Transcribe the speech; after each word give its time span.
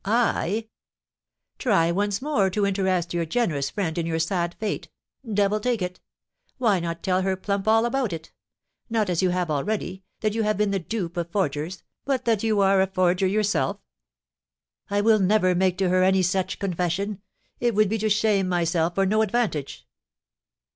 "I!" 0.03 0.65
"Try 1.59 1.91
once 1.91 2.23
more 2.23 2.49
to 2.49 2.65
interest 2.65 3.13
your 3.13 3.23
generous 3.23 3.69
friend 3.69 3.95
in 3.99 4.07
your 4.07 4.17
sad 4.17 4.55
fate. 4.55 4.89
Devil 5.31 5.59
take 5.59 5.79
it! 5.83 5.99
Why 6.57 6.79
not 6.79 7.03
tell 7.03 7.21
her 7.21 7.35
plump 7.35 7.67
all 7.67 7.85
about 7.85 8.11
it; 8.11 8.31
not, 8.89 9.11
as 9.11 9.21
you 9.21 9.29
have 9.29 9.51
already, 9.51 10.03
that 10.21 10.33
you 10.33 10.41
have 10.41 10.57
been 10.57 10.71
the 10.71 10.79
dupe 10.79 11.17
of 11.17 11.29
forgers, 11.29 11.83
but 12.03 12.25
that 12.25 12.41
you 12.41 12.61
are 12.61 12.81
a 12.81 12.87
forger 12.87 13.27
yourself?" 13.27 13.77
"I 14.89 15.01
will 15.01 15.19
never 15.19 15.53
make 15.53 15.77
to 15.77 15.89
her 15.89 16.01
any 16.01 16.23
such 16.23 16.57
confession; 16.57 17.21
it 17.59 17.75
would 17.75 17.87
be 17.87 17.99
to 17.99 18.09
shame 18.09 18.49
myself 18.49 18.95
for 18.95 19.05
no 19.05 19.21
advantage." 19.21 19.87